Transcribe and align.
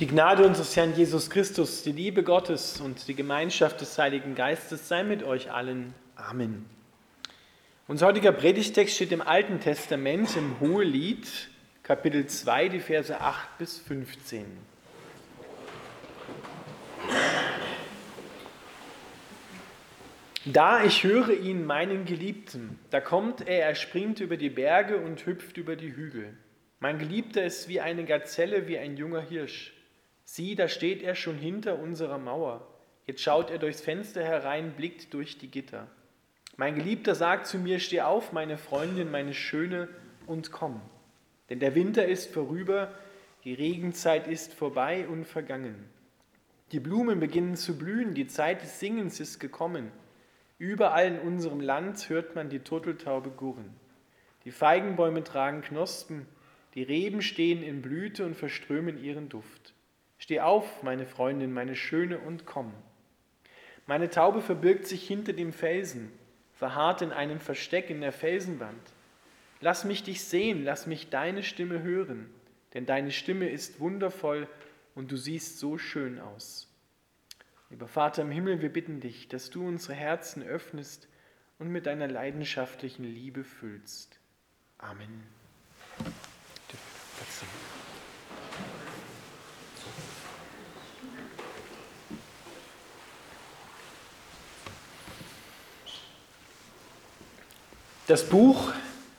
Die 0.00 0.06
Gnade 0.06 0.46
unseres 0.46 0.74
Herrn 0.76 0.96
Jesus 0.96 1.28
Christus, 1.28 1.82
die 1.82 1.92
Liebe 1.92 2.22
Gottes 2.22 2.80
und 2.80 3.06
die 3.06 3.14
Gemeinschaft 3.14 3.82
des 3.82 3.98
Heiligen 3.98 4.34
Geistes 4.34 4.88
sei 4.88 5.02
mit 5.02 5.22
euch 5.22 5.52
allen. 5.52 5.92
Amen. 6.16 6.64
Unser 7.86 8.06
heutiger 8.06 8.32
Predigtext 8.32 8.94
steht 8.94 9.12
im 9.12 9.20
Alten 9.20 9.60
Testament 9.60 10.34
im 10.38 10.58
Hohelied, 10.58 11.50
Kapitel 11.82 12.24
2, 12.24 12.70
die 12.70 12.80
Verse 12.80 13.20
8 13.20 13.58
bis 13.58 13.78
15. 13.80 14.46
Da 20.46 20.82
ich 20.82 21.04
höre 21.04 21.28
ihn, 21.28 21.66
meinen 21.66 22.06
Geliebten, 22.06 22.78
da 22.88 23.02
kommt 23.02 23.46
er, 23.46 23.66
er 23.66 23.74
springt 23.74 24.20
über 24.20 24.38
die 24.38 24.48
Berge 24.48 24.96
und 24.96 25.26
hüpft 25.26 25.58
über 25.58 25.76
die 25.76 25.94
Hügel. 25.94 26.38
Mein 26.78 26.98
Geliebter 26.98 27.44
ist 27.44 27.68
wie 27.68 27.82
eine 27.82 28.06
Gazelle, 28.06 28.66
wie 28.66 28.78
ein 28.78 28.96
junger 28.96 29.20
Hirsch. 29.20 29.74
Sieh, 30.32 30.54
da 30.54 30.68
steht 30.68 31.02
er 31.02 31.16
schon 31.16 31.38
hinter 31.38 31.80
unserer 31.80 32.16
Mauer. 32.16 32.64
Jetzt 33.04 33.20
schaut 33.20 33.50
er 33.50 33.58
durchs 33.58 33.80
Fenster 33.80 34.22
herein, 34.22 34.74
blickt 34.76 35.12
durch 35.12 35.38
die 35.38 35.50
Gitter. 35.50 35.88
Mein 36.56 36.76
Geliebter 36.76 37.16
sagt 37.16 37.48
zu 37.48 37.58
mir, 37.58 37.80
steh 37.80 38.02
auf, 38.02 38.32
meine 38.32 38.56
Freundin, 38.56 39.10
meine 39.10 39.34
Schöne, 39.34 39.88
und 40.28 40.52
komm. 40.52 40.80
Denn 41.48 41.58
der 41.58 41.74
Winter 41.74 42.06
ist 42.06 42.32
vorüber, 42.32 42.94
die 43.42 43.54
Regenzeit 43.54 44.28
ist 44.28 44.54
vorbei 44.54 45.08
und 45.08 45.24
vergangen. 45.24 45.74
Die 46.70 46.78
Blumen 46.78 47.18
beginnen 47.18 47.56
zu 47.56 47.76
blühen, 47.76 48.14
die 48.14 48.28
Zeit 48.28 48.62
des 48.62 48.78
Singens 48.78 49.18
ist 49.18 49.40
gekommen. 49.40 49.90
Überall 50.58 51.08
in 51.08 51.18
unserem 51.18 51.58
Land 51.58 52.08
hört 52.08 52.36
man 52.36 52.50
die 52.50 52.60
Turteltaube 52.60 53.30
gurren. 53.30 53.74
Die 54.44 54.52
Feigenbäume 54.52 55.24
tragen 55.24 55.62
Knospen, 55.62 56.24
die 56.76 56.84
Reben 56.84 57.20
stehen 57.20 57.64
in 57.64 57.82
Blüte 57.82 58.24
und 58.24 58.36
verströmen 58.36 59.02
ihren 59.02 59.28
Duft. 59.28 59.74
Steh 60.20 60.40
auf, 60.40 60.82
meine 60.82 61.06
Freundin, 61.06 61.50
meine 61.50 61.74
Schöne, 61.74 62.18
und 62.18 62.44
komm. 62.44 62.72
Meine 63.86 64.10
Taube 64.10 64.42
verbirgt 64.42 64.86
sich 64.86 65.06
hinter 65.06 65.32
dem 65.32 65.50
Felsen, 65.52 66.12
verharrt 66.52 67.00
in 67.00 67.10
einem 67.10 67.40
Versteck 67.40 67.88
in 67.88 68.02
der 68.02 68.12
Felsenwand. 68.12 68.82
Lass 69.62 69.84
mich 69.84 70.04
dich 70.04 70.22
sehen, 70.22 70.62
lass 70.62 70.86
mich 70.86 71.08
deine 71.08 71.42
Stimme 71.42 71.82
hören, 71.82 72.30
denn 72.74 72.84
deine 72.84 73.10
Stimme 73.10 73.48
ist 73.48 73.80
wundervoll 73.80 74.46
und 74.94 75.10
du 75.10 75.16
siehst 75.16 75.58
so 75.58 75.78
schön 75.78 76.20
aus. 76.20 76.68
Lieber 77.70 77.88
Vater 77.88 78.20
im 78.20 78.30
Himmel, 78.30 78.60
wir 78.60 78.70
bitten 78.70 79.00
dich, 79.00 79.26
dass 79.28 79.48
du 79.48 79.66
unsere 79.66 79.94
Herzen 79.94 80.42
öffnest 80.42 81.08
und 81.58 81.68
mit 81.68 81.86
deiner 81.86 82.08
leidenschaftlichen 82.08 83.04
Liebe 83.04 83.42
füllst. 83.42 84.20
Amen. 84.76 85.24
Das 98.10 98.24
Buch 98.24 98.72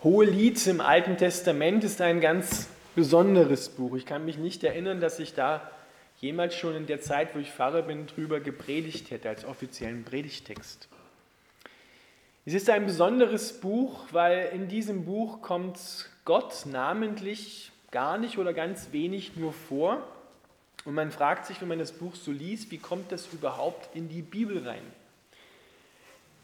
Hohe 0.03 0.25
Lied 0.25 0.67
im 0.67 0.81
Alten 0.81 1.15
Testament 1.15 1.85
ist 1.85 2.01
ein 2.01 2.19
ganz 2.19 2.67
besonderes 2.93 3.69
Buch. 3.69 3.95
Ich 3.95 4.05
kann 4.05 4.25
mich 4.25 4.37
nicht 4.37 4.65
erinnern, 4.65 4.99
dass 4.99 5.17
ich 5.17 5.33
da 5.33 5.71
jemals 6.19 6.55
schon 6.55 6.75
in 6.75 6.87
der 6.87 6.99
Zeit, 6.99 7.33
wo 7.33 7.39
ich 7.39 7.53
Pfarrer 7.53 7.83
bin, 7.83 8.05
drüber 8.07 8.41
gepredigt 8.41 9.09
hätte 9.09 9.29
als 9.29 9.45
offiziellen 9.45 10.03
Predigtext. 10.03 10.89
Es 12.45 12.53
ist 12.53 12.69
ein 12.69 12.85
besonderes 12.85 13.61
Buch, 13.61 14.07
weil 14.11 14.49
in 14.53 14.67
diesem 14.67 15.05
Buch 15.05 15.41
kommt 15.41 16.09
Gott 16.25 16.65
namentlich 16.65 17.71
gar 17.91 18.17
nicht 18.17 18.39
oder 18.39 18.51
ganz 18.51 18.89
wenig 18.91 19.37
nur 19.37 19.53
vor. 19.53 20.05
Und 20.83 20.95
man 20.95 21.11
fragt 21.11 21.45
sich, 21.45 21.61
wenn 21.61 21.69
man 21.69 21.79
das 21.79 21.93
Buch 21.93 22.15
so 22.15 22.33
liest, 22.33 22.71
wie 22.71 22.77
kommt 22.77 23.13
das 23.13 23.29
überhaupt 23.31 23.95
in 23.95 24.09
die 24.09 24.21
Bibel 24.21 24.67
rein? 24.67 24.83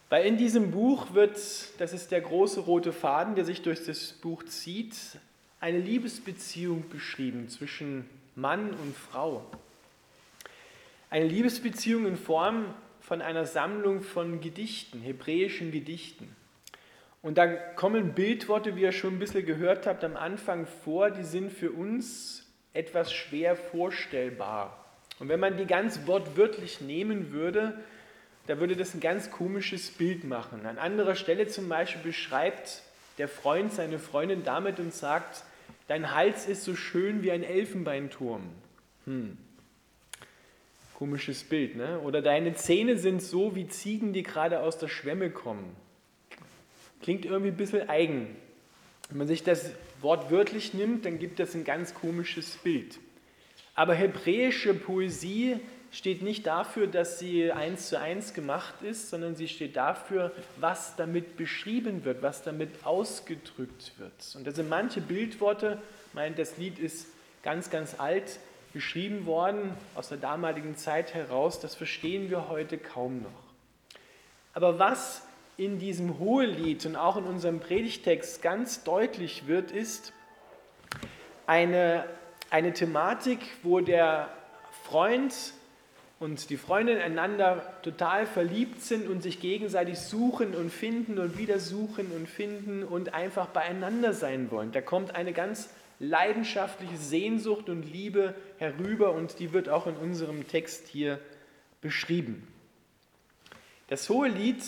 Weil 0.09 0.25
in 0.25 0.38
diesem 0.38 0.72
Buch 0.72 1.13
wird, 1.13 1.38
das 1.79 1.94
ist 1.94 2.12
der 2.12 2.22
große 2.22 2.62
rote 2.62 2.94
Faden, 2.94 3.35
der 3.35 3.44
sich 3.44 3.62
durch 3.62 3.84
das 3.85 4.13
Buch 4.13 4.44
zieht, 4.44 4.95
eine 5.59 5.79
Liebesbeziehung 5.79 6.88
beschrieben 6.90 7.50
zwischen 7.50 8.09
Mann 8.35 8.69
und 8.69 8.96
Frau. 8.96 9.44
Eine 11.09 11.25
Liebesbeziehung 11.25 12.06
in 12.06 12.16
Form 12.16 12.73
von 13.01 13.22
einer 13.22 13.46
Sammlung 13.46 14.01
von 14.01 14.40
Gedichten, 14.40 15.01
hebräischen 15.01 15.72
Gedichten. 15.72 16.35
Und 17.22 17.38
da 17.38 17.47
kommen 17.47 18.13
Bildworte, 18.13 18.75
wie 18.75 18.81
ihr 18.81 18.91
schon 18.91 19.16
ein 19.16 19.19
bisschen 19.19 19.46
gehört 19.46 19.88
habt, 19.88 20.03
am 20.03 20.16
Anfang 20.16 20.66
vor, 20.66 21.12
die 21.12 21.23
sind 21.23 21.51
für 21.51 21.72
uns 21.72 22.46
etwas 22.73 23.12
schwer 23.12 23.56
vorstellbar. 23.56 24.85
Und 25.19 25.29
wenn 25.29 25.40
man 25.40 25.57
die 25.57 25.66
ganz 25.66 26.06
wortwörtlich 26.06 26.79
nehmen 26.79 27.31
würde, 27.31 27.78
da 28.47 28.59
würde 28.59 28.75
das 28.75 28.94
ein 28.94 29.02
ganz 29.02 29.30
komisches 29.30 29.91
Bild 29.91 30.24
machen. 30.24 30.66
An 30.66 30.78
anderer 30.78 31.16
Stelle 31.16 31.47
zum 31.47 31.69
Beispiel 31.69 32.02
beschreibt 32.02 32.81
der 33.18 33.28
Freund 33.28 33.74
seine 33.74 34.00
Freundin 34.00 34.44
damit 34.44 34.80
und 34.80 34.94
sagt, 34.94 35.44
dein 35.88 36.13
Hals 36.13 36.47
ist 36.47 36.63
so 36.63 36.75
schön 36.75 37.24
wie 37.24 37.31
ein 37.31 37.44
Elfenbeinturm. 37.44 38.44
Hm. 39.06 39.38
Komisches 40.96 41.44
Bild, 41.44 41.75
ne? 41.75 42.00
Oder 42.00 42.22
deine 42.22 42.56
Zähne 42.56 42.97
sind 42.97 43.22
so 43.22 43.56
wie 43.56 43.68
Ziegen, 43.68 44.13
die 44.13 44.24
gerade 44.24 44.62
aus 44.62 44.78
der 44.78 44.88
Schwemme 44.88 45.29
kommen. 45.29 45.75
Klingt 47.02 47.25
irgendwie 47.25 47.52
ein 47.52 47.58
bisschen 47.58 47.88
eigen. 47.90 48.35
Wenn 49.09 49.19
man 49.19 49.28
sich 49.28 49.44
das 49.44 49.72
Wort 50.02 50.31
wörtlich 50.31 50.74
nimmt, 50.74 51.06
dann 51.06 51.19
gibt 51.19 51.40
das 51.40 51.53
ein 51.53 51.66
ganz 51.66 51.94
komisches 51.94 52.58
Bild. 52.58 52.97
Aber 53.75 53.94
hebräische 53.94 54.74
Poesie 54.74 55.58
steht 55.97 56.22
nicht 56.22 56.46
dafür, 56.46 56.85
dass 56.85 57.18
sie 57.18 57.52
eins 57.52 57.90
zu 57.90 58.00
eins 58.00 58.35
gemacht 58.35 58.84
ist, 58.84 59.09
sondern 59.09 59.35
sie 59.35 59.47
steht 59.47 59.75
dafür, 59.75 60.31
was 60.58 60.96
damit 60.96 61.38
beschrieben 61.38 62.06
wird, 62.06 62.22
was 62.22 62.44
damit 62.44 62.85
ausgedrückt 62.85 63.94
wird. 63.97 64.35
Und 64.35 64.46
das 64.46 64.58
sind 64.58 64.69
manche 64.69 65.02
Bildworte, 65.02 65.81
ich 66.09 66.13
meine, 66.13 66.35
das 66.35 66.58
Lied 66.58 66.78
ist 66.78 67.08
ganz, 67.41 67.72
ganz 67.72 68.00
alt 68.00 68.40
geschrieben 68.74 69.25
worden, 69.25 69.72
aus 69.96 70.09
der 70.09 70.19
damaligen 70.19 70.78
Zeit 70.78 71.16
heraus, 71.16 71.59
das 71.59 71.74
verstehen 71.74 72.29
wir 72.29 72.47
heute 72.47 72.78
kaum 72.78 73.24
noch. 73.24 73.44
Aber 74.53 74.78
was 74.78 75.24
in 75.58 75.79
diesem 75.79 76.19
Hohelied 76.19 76.85
und 76.85 76.96
auch 76.96 77.18
in 77.18 77.24
unserem 77.24 77.59
Predigtext 77.59 78.44
ganz 78.44 78.84
deutlich 78.84 79.47
wird, 79.47 79.72
ist 79.72 80.14
eine, 81.47 82.06
eine 82.52 82.74
Thematik, 82.74 83.40
wo 83.64 83.79
der 83.79 84.29
Freund 84.84 85.34
und 86.19 86.50
die 86.50 86.57
Freundinnen 86.57 87.01
einander 87.01 87.61
total 87.83 88.25
verliebt 88.25 88.81
sind 88.81 89.07
und 89.07 89.22
sich 89.22 89.39
gegenseitig 89.39 90.00
suchen 90.00 90.55
und 90.55 90.72
finden 90.72 91.19
und 91.19 91.38
wieder 91.38 91.59
suchen 91.59 92.11
und 92.11 92.28
finden 92.28 92.83
und 92.83 93.13
einfach 93.13 93.47
beieinander 93.47 94.13
sein 94.13 94.50
wollen. 94.50 94.72
Da 94.72 94.81
kommt 94.81 95.16
eine 95.16 95.33
ganz 95.33 95.69
leidenschaftliche 96.00 96.97
Sehnsucht 96.97 97.69
und 97.69 97.83
Liebe 97.83 98.33
herüber 98.57 99.13
und 99.13 99.39
die 99.39 99.53
wird 99.53 99.69
auch 99.69 99.88
in 99.88 99.95
unserem 99.95 100.47
Text 100.47 100.88
hier 100.88 101.19
beschrieben. 101.81 102.47
Das 103.88 104.09
hohe 104.09 104.28
Lied 104.28 104.63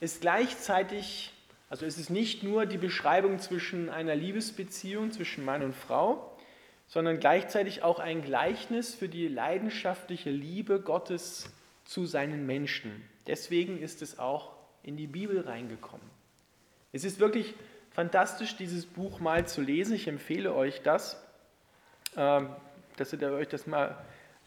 ist 0.00 0.20
gleichzeitig, 0.20 1.32
also 1.70 1.86
es 1.86 1.98
ist 1.98 2.10
nicht 2.10 2.42
nur 2.42 2.66
die 2.66 2.78
Beschreibung 2.78 3.38
zwischen 3.38 3.88
einer 3.88 4.14
Liebesbeziehung 4.14 5.10
zwischen 5.10 5.44
Mann 5.44 5.62
und 5.62 5.74
Frau, 5.74 6.31
sondern 6.92 7.18
gleichzeitig 7.18 7.82
auch 7.82 8.00
ein 8.00 8.20
Gleichnis 8.20 8.94
für 8.94 9.08
die 9.08 9.26
leidenschaftliche 9.26 10.28
Liebe 10.28 10.78
Gottes 10.78 11.50
zu 11.86 12.04
seinen 12.04 12.44
Menschen. 12.44 13.02
Deswegen 13.26 13.80
ist 13.80 14.02
es 14.02 14.18
auch 14.18 14.50
in 14.82 14.98
die 14.98 15.06
Bibel 15.06 15.40
reingekommen. 15.40 16.06
Es 16.92 17.04
ist 17.04 17.18
wirklich 17.18 17.54
fantastisch, 17.92 18.56
dieses 18.56 18.84
Buch 18.84 19.20
mal 19.20 19.46
zu 19.46 19.62
lesen. 19.62 19.94
Ich 19.94 20.06
empfehle 20.06 20.54
euch 20.54 20.82
das, 20.82 21.18
ähm, 22.14 22.50
dass 22.98 23.14
ihr 23.14 23.22
euch 23.32 23.48
das 23.48 23.66
mal 23.66 23.96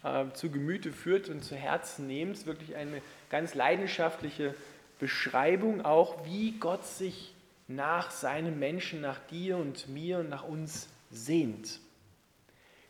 äh, 0.03 0.25
zu 0.33 0.51
Gemüte 0.51 0.91
führt 0.91 1.30
und 1.30 1.44
zu 1.44 1.56
Herzen 1.56 2.06
nehmt. 2.06 2.33
Es 2.33 2.41
ist 2.41 2.45
wirklich 2.45 2.75
eine 2.75 3.01
ganz 3.31 3.56
leidenschaftliche 3.56 4.53
Beschreibung, 5.00 5.83
auch 5.83 6.24
wie 6.27 6.51
Gott 6.59 6.86
sich 6.86 7.33
nach 7.68 8.12
seinem 8.12 8.59
Menschen, 8.59 9.01
nach 9.01 9.18
dir 9.31 9.57
und 9.57 9.89
mir 9.89 10.19
und 10.19 10.30
nach 10.30 10.48
uns 10.48 10.89
sehnt. 11.09 11.80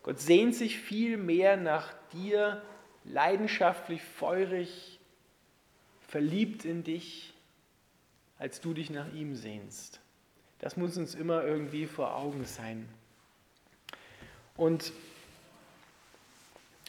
Gott 0.06 0.20
sehnt 0.20 0.54
sich 0.54 0.78
viel 0.78 1.18
mehr 1.18 1.58
nach 1.58 1.92
dir, 2.14 2.62
leidenschaftlich, 3.06 4.04
feurig, 4.04 5.00
verliebt 6.08 6.64
in 6.64 6.84
dich, 6.84 7.34
als 8.38 8.62
du 8.62 8.76
dich 8.76 8.92
nach 8.92 9.12
ihm 9.16 9.34
sehnst. 9.36 10.00
Das 10.60 10.78
muss 10.78 10.96
uns 10.96 11.16
immer 11.16 11.44
irgendwie 11.44 11.88
vor 11.88 12.16
Augen 12.16 12.46
sein. 12.46 12.88
Und 14.56 14.94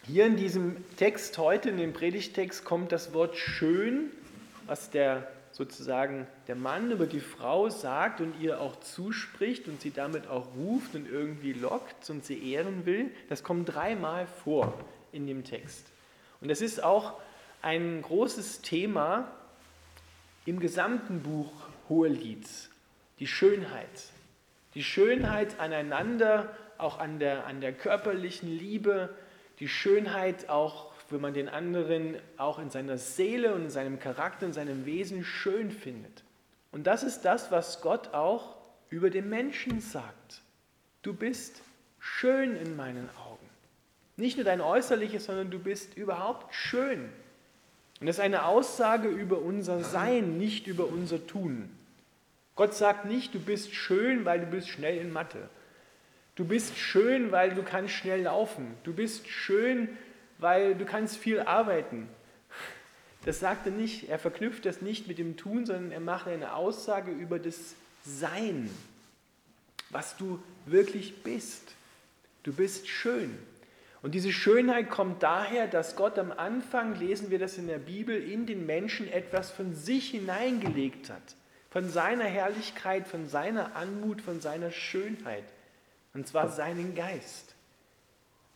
hier 0.06 0.26
in 0.26 0.36
diesem 0.36 0.84
Text 0.98 1.38
heute, 1.38 1.70
in 1.70 1.78
dem 1.78 1.94
Predigtext, 1.94 2.66
kommt 2.66 2.92
das 2.92 3.14
Wort 3.14 3.34
schön, 3.34 4.10
was 4.66 4.90
der 4.90 5.26
sozusagen 5.56 6.26
der 6.48 6.54
Mann 6.54 6.90
über 6.90 7.06
die 7.06 7.20
Frau 7.20 7.70
sagt 7.70 8.20
und 8.20 8.38
ihr 8.42 8.60
auch 8.60 8.78
zuspricht 8.80 9.68
und 9.68 9.80
sie 9.80 9.90
damit 9.90 10.28
auch 10.28 10.48
ruft 10.54 10.94
und 10.94 11.08
irgendwie 11.08 11.54
lockt 11.54 12.10
und 12.10 12.26
sie 12.26 12.52
ehren 12.52 12.84
will, 12.84 13.10
das 13.30 13.42
kommt 13.42 13.74
dreimal 13.74 14.26
vor 14.26 14.78
in 15.12 15.26
dem 15.26 15.44
Text. 15.44 15.86
Und 16.42 16.48
das 16.48 16.60
ist 16.60 16.82
auch 16.82 17.14
ein 17.62 18.02
großes 18.02 18.60
Thema 18.60 19.32
im 20.44 20.60
gesamten 20.60 21.22
Buch 21.22 21.50
Hohelied, 21.88 22.46
die 23.18 23.26
Schönheit. 23.26 24.10
Die 24.74 24.84
Schönheit 24.84 25.58
aneinander, 25.58 26.54
auch 26.76 26.98
an 26.98 27.18
der, 27.18 27.46
an 27.46 27.62
der 27.62 27.72
körperlichen 27.72 28.50
Liebe, 28.50 29.08
die 29.58 29.68
Schönheit 29.68 30.50
auch 30.50 30.85
wenn 31.10 31.20
man 31.20 31.34
den 31.34 31.48
anderen 31.48 32.16
auch 32.36 32.58
in 32.58 32.70
seiner 32.70 32.98
Seele 32.98 33.54
und 33.54 33.64
in 33.64 33.70
seinem 33.70 33.98
Charakter, 33.98 34.46
in 34.46 34.52
seinem 34.52 34.86
Wesen 34.86 35.24
schön 35.24 35.70
findet. 35.70 36.24
Und 36.72 36.86
das 36.86 37.02
ist 37.02 37.22
das, 37.22 37.50
was 37.50 37.80
Gott 37.80 38.14
auch 38.14 38.56
über 38.90 39.10
den 39.10 39.28
Menschen 39.28 39.80
sagt. 39.80 40.42
Du 41.02 41.14
bist 41.14 41.62
schön 41.98 42.56
in 42.56 42.76
meinen 42.76 43.08
Augen. 43.24 43.46
Nicht 44.16 44.36
nur 44.36 44.44
dein 44.44 44.60
Äußerliches, 44.60 45.26
sondern 45.26 45.50
du 45.50 45.58
bist 45.58 45.96
überhaupt 45.96 46.54
schön. 46.54 47.08
Und 48.00 48.06
das 48.06 48.16
ist 48.16 48.22
eine 48.22 48.44
Aussage 48.44 49.08
über 49.08 49.38
unser 49.38 49.82
Sein, 49.82 50.38
nicht 50.38 50.66
über 50.66 50.86
unser 50.86 51.26
Tun. 51.26 51.70
Gott 52.54 52.74
sagt 52.74 53.04
nicht, 53.04 53.34
du 53.34 53.40
bist 53.40 53.74
schön, 53.74 54.24
weil 54.24 54.40
du 54.40 54.46
bist 54.46 54.68
schnell 54.68 54.98
in 54.98 55.12
Mathe. 55.12 55.48
Du 56.34 56.44
bist 56.44 56.76
schön, 56.76 57.32
weil 57.32 57.54
du 57.54 57.62
kannst 57.62 57.94
schnell 57.94 58.22
laufen. 58.22 58.74
Du 58.84 58.92
bist 58.92 59.28
schön, 59.28 59.88
weil 60.38 60.74
du 60.74 60.84
kannst 60.84 61.16
viel 61.16 61.40
arbeiten. 61.40 62.08
Das 63.24 63.40
sagt 63.40 63.66
er 63.66 63.72
nicht, 63.72 64.08
er 64.08 64.18
verknüpft 64.18 64.64
das 64.66 64.82
nicht 64.82 65.08
mit 65.08 65.18
dem 65.18 65.36
Tun, 65.36 65.66
sondern 65.66 65.90
er 65.90 66.00
macht 66.00 66.28
eine 66.28 66.54
Aussage 66.54 67.10
über 67.10 67.38
das 67.38 67.74
Sein, 68.04 68.70
was 69.90 70.16
du 70.16 70.40
wirklich 70.64 71.22
bist. 71.24 71.74
Du 72.44 72.52
bist 72.52 72.86
schön. 72.86 73.36
Und 74.02 74.14
diese 74.14 74.32
Schönheit 74.32 74.88
kommt 74.88 75.24
daher, 75.24 75.66
dass 75.66 75.96
Gott 75.96 76.16
am 76.20 76.30
Anfang, 76.30 76.96
lesen 76.96 77.30
wir 77.30 77.40
das 77.40 77.58
in 77.58 77.66
der 77.66 77.78
Bibel, 77.78 78.16
in 78.22 78.46
den 78.46 78.64
Menschen 78.64 79.10
etwas 79.10 79.50
von 79.50 79.74
sich 79.74 80.10
hineingelegt 80.10 81.10
hat. 81.10 81.34
Von 81.70 81.90
seiner 81.90 82.26
Herrlichkeit, 82.26 83.08
von 83.08 83.28
seiner 83.28 83.74
Anmut, 83.74 84.20
von 84.22 84.40
seiner 84.40 84.70
Schönheit. 84.70 85.42
Und 86.14 86.28
zwar 86.28 86.50
seinen 86.50 86.94
Geist. 86.94 87.55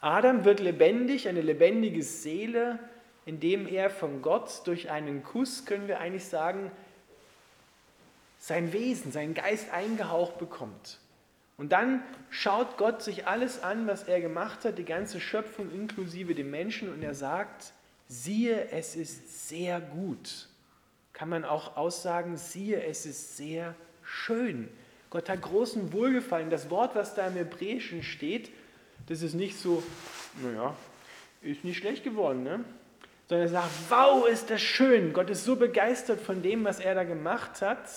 Adam 0.01 0.45
wird 0.45 0.61
lebendig, 0.61 1.29
eine 1.29 1.43
lebendige 1.43 2.03
Seele, 2.03 2.79
indem 3.27 3.67
er 3.67 3.91
von 3.91 4.23
Gott 4.23 4.63
durch 4.65 4.91
einen 4.91 5.23
Kuss, 5.23 5.67
können 5.67 5.89
wir 5.89 6.01
eigentlich 6.01 6.25
sagen, 6.25 6.71
sein 8.39 8.73
Wesen, 8.73 9.13
seinen 9.13 9.35
Geist 9.35 9.71
eingehaucht 9.73 10.39
bekommt. 10.39 10.99
Und 11.59 11.73
dann 11.73 12.03
schaut 12.31 12.79
Gott 12.79 13.03
sich 13.03 13.27
alles 13.27 13.63
an, 13.63 13.87
was 13.87 14.05
er 14.05 14.23
gemacht 14.23 14.65
hat, 14.65 14.79
die 14.79 14.85
ganze 14.87 15.21
Schöpfung 15.21 15.71
inklusive 15.71 16.35
dem 16.35 16.51
Menschen, 16.51 16.91
und 16.91 17.03
er 17.03 17.15
sagt, 17.15 17.75
siehe, 18.09 18.71
es 18.71 18.97
ist 18.97 19.49
sehr 19.49 19.79
gut. 19.79 20.49
Kann 21.13 21.29
man 21.29 21.45
auch 21.45 21.77
aussagen, 21.77 22.39
siehe, 22.39 22.83
es 22.83 23.05
ist 23.05 23.37
sehr 23.37 23.75
schön. 24.03 24.71
Gott 25.11 25.29
hat 25.29 25.43
großen 25.43 25.93
Wohlgefallen. 25.93 26.49
Das 26.49 26.71
Wort, 26.71 26.95
was 26.95 27.15
da 27.15 27.27
im 27.27 27.35
Hebräischen 27.35 28.03
steht, 28.03 28.51
das 29.11 29.23
ist 29.23 29.35
nicht 29.35 29.59
so, 29.59 29.83
naja, 30.41 30.73
ist 31.43 31.65
nicht 31.65 31.79
schlecht 31.79 32.05
geworden, 32.05 32.45
ne? 32.45 32.65
sondern 33.29 33.49
er 33.49 33.51
sagt, 33.51 33.71
wow, 33.89 34.29
ist 34.29 34.51
das 34.51 34.63
schön. 34.63 35.13
Gott 35.13 35.29
ist 35.31 35.45
so 35.45 35.57
begeistert 35.57 36.21
von 36.21 36.43
dem, 36.43 36.65
was 36.65 36.79
er 36.79 36.95
da 36.95 37.03
gemacht 37.03 37.61
hat 37.61 37.89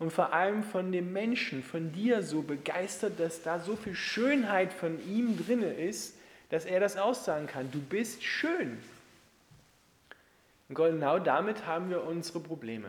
und 0.00 0.12
vor 0.12 0.32
allem 0.32 0.64
von 0.64 0.90
dem 0.90 1.12
Menschen, 1.12 1.62
von 1.62 1.92
dir 1.92 2.24
so 2.24 2.42
begeistert, 2.42 3.20
dass 3.20 3.42
da 3.42 3.60
so 3.60 3.76
viel 3.76 3.94
Schönheit 3.94 4.72
von 4.72 4.98
ihm 5.08 5.38
drin 5.38 5.62
ist, 5.62 6.16
dass 6.48 6.64
er 6.64 6.80
das 6.80 6.96
aussagen 6.96 7.46
kann. 7.46 7.70
Du 7.70 7.80
bist 7.80 8.24
schön. 8.24 8.78
Und 10.68 10.74
genau 10.74 11.20
damit 11.20 11.64
haben 11.66 11.90
wir 11.90 12.02
unsere 12.02 12.40
Probleme. 12.40 12.88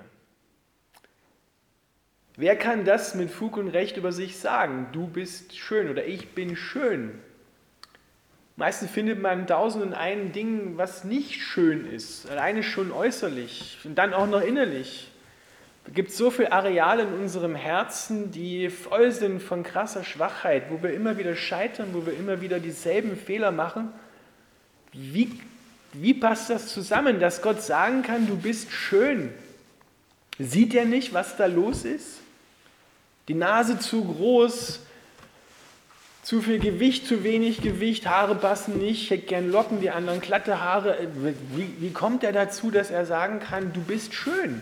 Wer 2.38 2.56
kann 2.56 2.86
das 2.86 3.14
mit 3.14 3.30
Fug 3.30 3.58
und 3.58 3.68
Recht 3.68 3.98
über 3.98 4.12
sich 4.12 4.40
sagen? 4.40 4.88
Du 4.94 5.06
bist 5.06 5.56
schön 5.56 5.92
oder 5.92 6.06
ich 6.06 6.30
bin 6.30 6.56
schön. 6.56 7.20
Meistens 8.56 8.92
findet 8.92 9.22
man 9.22 9.48
tausend 9.48 9.84
und 9.84 9.94
ein 9.94 10.34
Ding, 10.34 10.78
was 10.78 11.04
nicht 11.04 11.42
schön 11.42 11.90
ist, 11.92 12.30
alleine 12.30 12.64
schon 12.64 12.92
äußerlich 12.92 13.80
und 13.84 13.96
dann 13.96 14.14
auch 14.14 14.28
noch 14.28 14.42
innerlich. 14.42 15.12
Es 15.88 15.94
gibt 15.94 16.12
so 16.12 16.30
viele 16.30 16.52
Areale 16.52 17.04
in 17.04 17.14
unserem 17.14 17.56
Herzen, 17.56 18.32
die 18.32 18.70
voll 18.70 19.12
sind 19.12 19.42
von 19.42 19.64
krasser 19.64 20.04
Schwachheit, 20.04 20.64
wo 20.70 20.84
wir 20.84 20.94
immer 20.94 21.18
wieder 21.18 21.36
scheitern, 21.36 21.90
wo 21.94 22.06
wir 22.06 22.14
immer 22.14 22.42
wieder 22.42 22.60
dieselben 22.60 23.18
Fehler 23.18 23.52
machen. 23.52 23.92
Wie, 24.94 25.40
wie 25.94 26.14
passt 26.14 26.50
das 26.50 26.68
zusammen, 26.68 27.20
dass 27.20 27.42
Gott 27.42 27.62
sagen 27.62 28.04
kann, 28.04 28.28
du 28.28 28.38
bist 28.38 28.72
schön? 28.72 29.32
Sieht 30.38 30.76
er 30.76 30.86
nicht, 30.86 31.14
was 31.14 31.36
da 31.36 31.46
los 31.46 31.84
ist? 31.84 32.20
Die 33.28 33.34
Nase 33.34 33.80
zu 33.80 34.04
groß, 34.04 34.82
zu 36.24 36.42
viel 36.42 36.60
Gewicht, 36.60 37.08
zu 37.08 37.24
wenig 37.24 37.62
Gewicht, 37.62 38.06
Haare 38.06 38.36
passen 38.36 38.78
nicht, 38.78 39.04
ich 39.04 39.10
hätte 39.10 39.26
gern 39.26 39.52
Locken, 39.52 39.82
die 39.82 39.90
anderen 39.90 40.22
glatte 40.22 40.62
Haare. 40.62 41.08
Wie, 41.56 41.74
wie 41.80 41.92
kommt 41.92 42.24
er 42.24 42.32
dazu, 42.32 42.70
dass 42.70 42.92
er 42.92 43.06
sagen 43.06 43.40
kann, 43.40 43.74
du 43.74 43.82
bist 43.82 44.14
schön? 44.14 44.62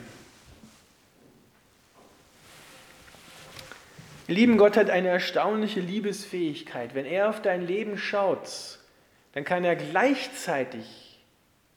Lieben, 4.28 4.58
Gott 4.58 4.78
hat 4.78 4.90
eine 4.92 5.08
erstaunliche 5.08 5.80
Liebesfähigkeit. 5.80 6.94
Wenn 6.94 7.06
er 7.06 7.30
auf 7.30 7.42
dein 7.42 7.66
Leben 7.66 7.98
schaut, 7.98 8.78
dann 9.34 9.44
kann 9.44 9.66
er 9.66 9.76
gleichzeitig, 9.76 11.20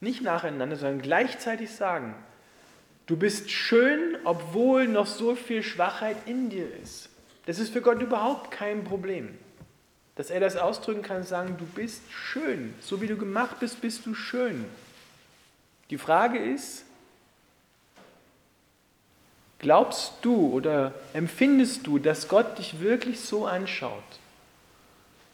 nicht 0.00 0.23
nacheinander, 0.23 0.76
sondern 0.76 1.00
gleichzeitig 1.00 1.70
sagen, 1.70 2.14
du 3.06 3.17
bist 3.17 3.50
schön, 3.50 4.19
obwohl 4.25 4.87
noch 4.87 5.06
so 5.06 5.35
viel 5.35 5.62
Schwachheit 5.62 6.17
in 6.26 6.50
dir 6.50 6.67
ist. 6.82 7.08
Das 7.46 7.58
ist 7.58 7.73
für 7.73 7.81
Gott 7.81 8.00
überhaupt 8.02 8.50
kein 8.50 8.85
Problem. 8.85 9.38
Dass 10.14 10.31
er 10.31 10.41
das 10.41 10.56
ausdrücken 10.56 11.03
kann, 11.03 11.25
sagen, 11.25 11.56
du 11.59 11.64
bist 11.64 12.03
schön. 12.11 12.75
So 12.81 13.00
wie 13.00 13.06
du 13.06 13.17
gemacht 13.17 13.61
bist, 13.61 13.81
bist 13.81 14.05
du 14.05 14.14
schön. 14.14 14.64
Die 15.91 15.99
Frage 15.99 16.38
ist, 16.38 16.85
glaubst 19.59 20.14
du 20.23 20.53
oder 20.53 20.93
empfindest 21.14 21.87
du, 21.87 21.99
dass 21.99 22.29
Gott 22.29 22.59
dich 22.59 22.81
wirklich 22.81 23.20
so 23.20 23.47
anschaut? 23.47 24.03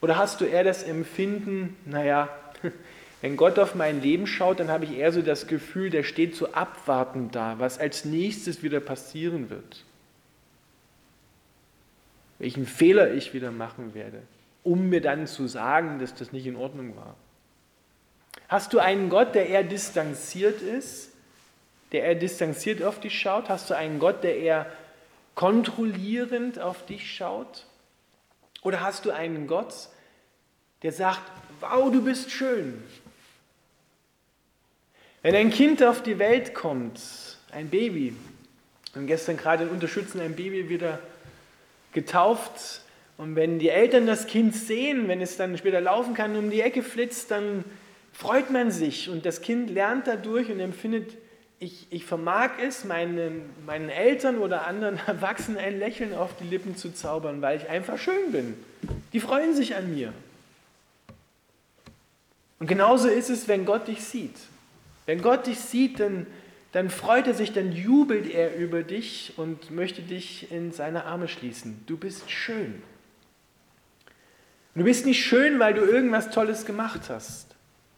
Oder 0.01 0.17
hast 0.17 0.41
du 0.41 0.45
eher 0.45 0.63
das 0.63 0.85
Empfinden, 0.85 1.77
naja, 1.85 2.29
wenn 3.21 3.37
Gott 3.37 3.59
auf 3.59 3.75
mein 3.75 4.01
Leben 4.01 4.29
schaut, 4.29 4.61
dann 4.61 4.71
habe 4.71 4.85
ich 4.85 4.93
eher 4.93 5.11
so 5.11 5.23
das 5.23 5.49
Gefühl, 5.49 5.91
der 5.91 6.05
steht 6.05 6.37
so 6.37 6.53
abwartend 6.53 7.35
da, 7.35 7.59
was 7.59 7.81
als 7.81 8.05
nächstes 8.05 8.63
wieder 8.63 8.79
passieren 8.79 9.51
wird. 9.51 9.85
Welchen 12.39 12.65
Fehler 12.65 13.13
ich 13.13 13.35
wieder 13.35 13.51
machen 13.51 13.95
werde 13.95 14.23
um 14.69 14.91
mir 14.91 15.01
dann 15.01 15.27
zu 15.27 15.49
sagen, 15.49 15.99
dass 15.99 16.15
das 16.15 16.31
nicht 16.33 16.47
in 16.47 16.57
Ordnung 16.57 16.95
war? 16.95 17.17
Hast 18.49 18.75
du 18.75 18.79
einen 18.79 19.09
Gott, 19.09 19.35
der 19.35 19.49
eher 19.49 19.65
distanziert 19.65 20.61
ist, 20.61 21.11
der 21.93 22.05
eher 22.05 22.15
distanziert 22.15 22.83
auf 22.83 23.01
dich 23.01 23.19
schaut? 23.19 23.49
Hast 23.49 23.71
du 23.71 23.75
einen 23.75 23.99
Gott, 23.99 24.23
der 24.23 24.37
eher 24.37 24.67
kontrollierend 25.35 26.59
auf 26.59 26.85
dich 26.85 27.11
schaut? 27.15 27.65
Oder 28.63 28.83
hast 28.83 29.07
du 29.07 29.11
einen 29.11 29.47
Gott, 29.47 29.75
der 30.83 30.93
sagt, 30.93 31.23
wow, 31.61 31.91
du 31.91 32.05
bist 32.05 32.31
schön? 32.31 32.83
Wenn 35.23 35.35
ein 35.35 35.51
Kind 35.51 35.83
auf 35.83 36.03
die 36.03 36.19
Welt 36.19 36.55
kommt, 36.55 37.01
ein 37.53 37.71
Baby, 37.71 38.15
und 38.95 39.07
gestern 39.07 39.39
gerade 39.39 39.65
in 39.65 39.71
Unterstützen 39.71 40.21
ein 40.21 40.37
Baby 40.37 40.69
wieder 40.69 41.01
getauft, 41.93 42.83
und 43.19 43.35
wenn 43.35 43.59
die 43.59 43.69
Eltern 43.69 44.07
das 44.07 44.27
Kind 44.27 44.55
sehen, 44.55 45.09
wenn 45.09 45.21
es 45.21 45.37
dann 45.37 45.59
später 45.59 45.81
laufen 45.81 46.15
kann, 46.15 46.37
um 46.37 46.51
die 46.51 46.61
Ecke 46.61 46.85
flitzt, 46.85 47.33
dann 47.33 47.65
freut 48.13 48.51
man 48.51 48.71
sich 48.71 49.11
und 49.11 49.27
das 49.27 49.43
Kind 49.43 49.71
lernt 49.71 50.07
dadurch 50.07 50.51
und 50.51 50.61
empfindet, 50.61 51.17
ich, 51.59 51.89
ich 51.91 52.05
vermag 52.05 52.51
es, 52.63 52.85
meinen, 52.85 53.51
meinen 53.67 53.89
Eltern 53.89 54.39
oder 54.39 54.69
anderen 54.69 55.01
Erwachsenen 55.07 55.59
ein 55.59 55.81
Lächeln 55.81 56.15
auf 56.15 56.31
die 56.41 56.45
Lippen 56.45 56.77
zu 56.77 56.95
zaubern, 56.95 57.43
weil 57.43 57.59
ich 57.59 57.69
einfach 57.69 57.99
schön 57.99 58.31
bin. 58.31 58.55
Die 59.13 59.19
freuen 59.19 59.53
sich 59.53 59.75
an 59.75 59.93
mir. 59.93 60.13
Und 62.61 62.69
genauso 62.69 63.09
ist 63.09 63.31
es, 63.31 63.49
wenn 63.49 63.65
Gott 63.65 63.89
dich 63.89 64.05
sieht. 64.05 64.37
Wenn 65.07 65.23
Gott 65.23 65.49
dich 65.49 65.59
sieht, 65.59 65.99
dann, 65.99 66.27
dann 66.71 66.89
freut 66.91 67.27
er 67.27 67.35
sich, 67.35 67.53
dann 67.53 67.73
jubelt 67.73 68.31
er 68.33 68.55
über 68.57 68.85
dich 68.85 69.33
und 69.37 69.73
möchte 69.73 70.03
dich 70.03 70.53
in 70.53 70.71
seine 70.71 71.05
Arme 71.05 71.27
schließen. 71.27 71.83
Du 71.87 71.97
bist 71.97 72.31
schön. 72.31 72.83
Du 74.79 74.85
bist 74.85 75.07
nicht 75.07 75.25
schön, 75.25 75.59
weil 75.59 75.75
du 75.75 75.81
irgendwas 75.81 76.31
Tolles 76.31 76.65
gemacht 76.65 77.03
hast, 77.09 77.49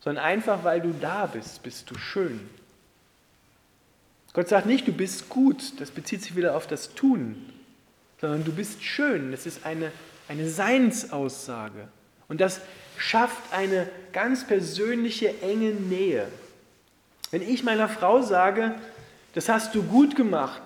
sondern 0.01 0.25
einfach, 0.25 0.65
weil 0.65 0.81
du 0.81 0.95
da 0.99 1.27
bist, 1.27 1.63
bist 1.63 1.91
du 1.91 1.99
schön. 1.99 2.49
Gott 4.33 4.49
sagt 4.49 4.65
nicht, 4.65 4.89
du 4.89 4.93
bist 4.93 5.29
gut, 5.29 5.79
das 5.79 5.91
bezieht 5.91 6.23
sich 6.23 6.37
wieder 6.37 6.57
auf 6.57 6.67
das 6.67 6.95
Tun, 6.95 7.53
sondern 8.19 8.45
du 8.45 8.53
bist 8.53 8.83
schön. 8.83 9.31
Das 9.31 9.45
ist 9.45 9.67
eine, 9.67 9.93
eine 10.27 10.49
Seinsaussage. 10.49 11.89
Und 12.29 12.41
das 12.41 12.63
schafft 12.97 13.53
eine 13.53 13.87
ganz 14.13 14.47
persönliche, 14.47 15.43
enge 15.43 15.73
Nähe. 15.73 16.29
Wenn 17.31 17.43
ich 17.43 17.63
meiner 17.63 17.91
Frau 17.91 18.23
sage, 18.23 18.75
das 19.35 19.51
hast 19.51 19.75
du 19.75 19.83
gut 19.83 20.17
gemacht, 20.17 20.63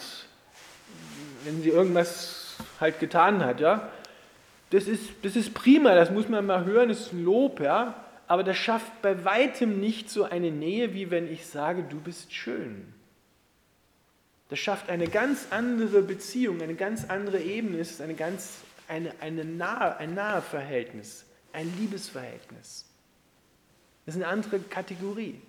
wenn 1.45 1.61
sie 1.61 1.71
irgendwas 1.71 2.55
halt 2.81 3.01
getan 3.01 3.45
hat, 3.45 3.59
ja, 3.59 3.91
das 4.75 4.89
ist, 4.89 5.11
das 5.23 5.37
ist 5.37 5.55
prima, 5.55 5.95
das 5.95 6.11
muss 6.11 6.29
man 6.29 6.45
mal 6.47 6.65
hören, 6.65 6.89
das 6.89 7.03
ist 7.03 7.13
ein 7.13 7.25
Lob, 7.25 7.61
ja, 7.61 7.95
aber 8.27 8.43
das 8.43 8.57
schafft 8.57 9.03
bei 9.03 9.25
weitem 9.25 9.79
nicht 9.79 10.11
so 10.11 10.25
eine 10.25 10.51
Nähe, 10.51 10.95
wie 10.95 11.13
wenn 11.13 11.33
ich 11.33 11.47
sage, 11.47 11.85
du 11.85 12.01
bist 12.01 12.33
schön. 12.35 12.93
Das 14.49 14.59
schafft 14.59 14.91
eine 14.91 15.07
ganz 15.07 15.47
andere 15.51 16.03
Beziehung, 16.03 16.61
eine 16.61 16.75
ganz 16.75 17.09
andere 17.09 17.41
Ebene, 17.41 17.79
es 17.79 17.93
ist 17.93 18.01
eine 18.01 18.15
ganz, 18.15 18.63
eine, 18.89 19.13
eine 19.21 19.45
nahe, 19.45 19.97
ein 19.99 20.15
nahe 20.15 20.43
Verhältnis, 20.43 21.25
ein 21.53 21.73
Liebesverhältnis. 21.79 22.87
Das 24.07 24.17
ist 24.17 24.23
eine 24.23 24.31
andere 24.31 24.59
Kategorie. 24.59 25.41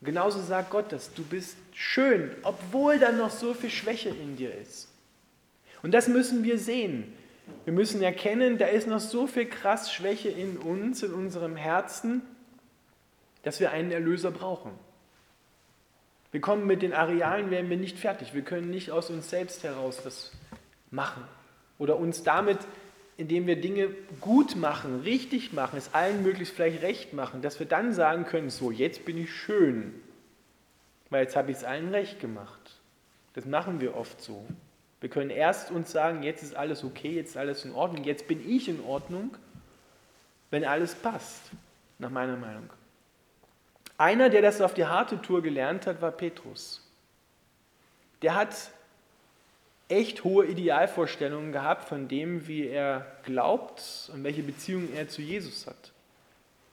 Genauso 0.00 0.40
sagt 0.40 0.70
Gott 0.70 0.92
das, 0.92 1.12
du 1.12 1.24
bist 1.24 1.58
schön, 1.74 2.30
obwohl 2.42 2.98
da 2.98 3.12
noch 3.12 3.30
so 3.30 3.52
viel 3.52 3.70
Schwäche 3.70 4.08
in 4.08 4.36
dir 4.36 4.56
ist. 4.56 4.88
Und 5.82 5.92
das 5.92 6.08
müssen 6.08 6.42
wir 6.42 6.58
sehen. 6.58 7.12
Wir 7.64 7.72
müssen 7.72 8.02
erkennen, 8.02 8.58
da 8.58 8.66
ist 8.66 8.86
noch 8.86 9.00
so 9.00 9.26
viel 9.26 9.46
krass 9.46 9.92
Schwäche 9.92 10.28
in 10.28 10.56
uns, 10.56 11.02
in 11.02 11.12
unserem 11.12 11.56
Herzen, 11.56 12.22
dass 13.42 13.60
wir 13.60 13.70
einen 13.70 13.92
Erlöser 13.92 14.30
brauchen. 14.30 14.72
Wir 16.32 16.40
kommen 16.40 16.66
mit 16.66 16.82
den 16.82 16.92
Arealen, 16.92 17.50
werden 17.50 17.70
wir 17.70 17.76
nicht 17.76 17.98
fertig. 17.98 18.34
Wir 18.34 18.42
können 18.42 18.70
nicht 18.70 18.90
aus 18.90 19.10
uns 19.10 19.30
selbst 19.30 19.64
heraus 19.64 20.00
das 20.02 20.32
machen. 20.90 21.22
Oder 21.78 21.96
uns 21.96 22.24
damit, 22.24 22.58
indem 23.16 23.46
wir 23.46 23.60
Dinge 23.60 23.88
gut 24.20 24.56
machen, 24.56 25.00
richtig 25.00 25.52
machen, 25.52 25.78
es 25.78 25.94
allen 25.94 26.22
möglichst 26.22 26.54
vielleicht 26.54 26.82
recht 26.82 27.12
machen, 27.12 27.42
dass 27.42 27.58
wir 27.58 27.66
dann 27.66 27.92
sagen 27.92 28.24
können, 28.26 28.50
so, 28.50 28.70
jetzt 28.70 29.04
bin 29.04 29.16
ich 29.18 29.32
schön, 29.32 29.94
weil 31.10 31.22
jetzt 31.22 31.36
habe 31.36 31.50
ich 31.50 31.58
es 31.58 31.64
allen 31.64 31.88
recht 31.88 32.20
gemacht. 32.20 32.80
Das 33.34 33.44
machen 33.44 33.80
wir 33.80 33.96
oft 33.96 34.20
so. 34.20 34.46
Wir 35.00 35.10
können 35.10 35.30
erst 35.30 35.70
uns 35.70 35.92
sagen, 35.92 36.22
jetzt 36.22 36.42
ist 36.42 36.56
alles 36.56 36.82
okay, 36.82 37.12
jetzt 37.12 37.30
ist 37.30 37.36
alles 37.36 37.64
in 37.64 37.72
Ordnung, 37.72 38.04
jetzt 38.04 38.26
bin 38.28 38.48
ich 38.48 38.68
in 38.68 38.82
Ordnung, 38.82 39.36
wenn 40.50 40.64
alles 40.64 40.94
passt, 40.94 41.42
nach 41.98 42.10
meiner 42.10 42.36
Meinung. 42.36 42.70
Einer, 43.98 44.28
der 44.30 44.42
das 44.42 44.60
auf 44.60 44.74
die 44.74 44.86
harte 44.86 45.20
Tour 45.20 45.42
gelernt 45.42 45.86
hat, 45.86 46.00
war 46.02 46.12
Petrus. 46.12 46.82
Der 48.22 48.34
hat 48.34 48.54
echt 49.88 50.24
hohe 50.24 50.46
Idealvorstellungen 50.46 51.52
gehabt 51.52 51.88
von 51.88 52.08
dem, 52.08 52.48
wie 52.48 52.66
er 52.66 53.06
glaubt 53.24 54.10
und 54.12 54.24
welche 54.24 54.42
Beziehung 54.42 54.88
er 54.94 55.08
zu 55.08 55.22
Jesus 55.22 55.66
hat. 55.66 55.92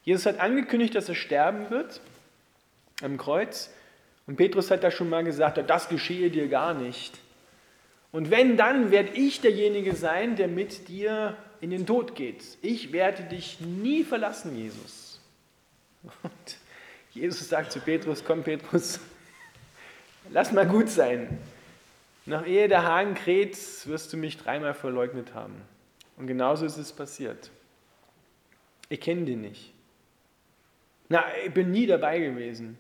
Jesus 0.04 0.26
hat 0.26 0.40
angekündigt, 0.40 0.96
dass 0.96 1.08
er 1.10 1.16
sterben 1.16 1.70
wird 1.70 2.02
am 3.02 3.18
Kreuz. 3.18 3.70
Und 4.28 4.36
Petrus 4.38 4.72
hat 4.72 4.84
da 4.84 4.92
schon 4.92 5.10
mal 5.10 5.24
gesagt, 5.24 5.58
das 5.70 5.90
geschehe 5.90 6.30
dir 6.30 6.48
gar 6.48 6.74
nicht. 6.74 7.18
Und 8.14 8.30
wenn, 8.30 8.58
dann 8.58 8.92
werde 8.92 9.10
ich 9.14 9.42
derjenige 9.42 9.96
sein, 9.96 10.36
der 10.36 10.48
mit 10.48 10.88
dir 10.88 11.36
in 11.62 11.72
den 11.72 11.88
Tod 11.88 12.16
geht. 12.16 12.44
Ich 12.62 12.94
werde 12.94 13.24
dich 13.24 13.60
nie 13.60 14.04
verlassen, 14.04 14.56
Jesus. 14.56 15.20
Und 16.04 16.58
Jesus 17.12 17.50
sagt 17.50 17.72
zu 17.72 17.80
Petrus, 17.80 18.24
komm 18.24 18.44
Petrus, 18.44 19.00
lass 20.30 20.52
mal 20.52 20.68
gut 20.68 20.90
sein. 20.90 21.40
Nach 22.28 22.46
ehe 22.46 22.68
der 22.68 22.84
Hahn 22.84 23.16
kräht, 23.16 23.58
wirst 23.88 24.14
du 24.14 24.18
mich 24.18 24.38
dreimal 24.38 24.76
verleugnet 24.76 25.34
haben. 25.34 25.56
Und 26.16 26.28
genauso 26.28 26.68
ist 26.68 26.78
es 26.78 26.94
passiert. 26.94 27.50
Ich 28.90 29.02
kenne 29.02 29.26
den 29.26 29.42
nicht. 29.42 29.74
Na, 31.10 31.26
ich 31.44 31.52
bin 31.52 31.72
nie 31.72 31.88
dabei 31.88 32.20
gewesen. 32.20 32.78